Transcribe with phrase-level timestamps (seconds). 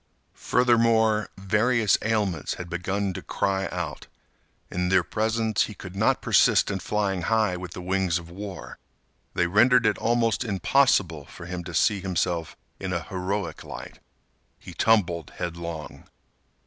[0.33, 4.07] Furthermore, various ailments had begun to cry out.
[4.71, 8.79] In their presence he could not persist in flying high with the wings of war;
[9.35, 13.99] they rendered it almost impossible for him to see himself in a heroic light.
[14.57, 16.05] He tumbled headlong.